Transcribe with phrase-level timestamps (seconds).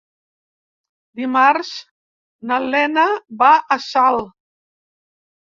[1.21, 1.69] Dimarts
[2.53, 3.05] na Lena
[3.45, 4.35] va a Salt.